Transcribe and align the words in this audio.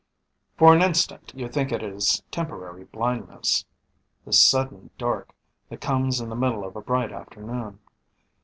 _For 0.57 0.73
an 0.73 0.81
instant 0.81 1.31
you 1.35 1.47
think 1.47 1.71
it 1.71 1.83
is 1.83 2.23
temporary 2.31 2.85
blindness, 2.85 3.65
this 4.25 4.41
sudden 4.41 4.89
dark 4.97 5.31
that 5.69 5.79
comes 5.79 6.19
in 6.19 6.29
the 6.29 6.35
middle 6.35 6.65
of 6.65 6.75
a 6.75 6.81
bright 6.81 7.11
afternoon. 7.11 7.77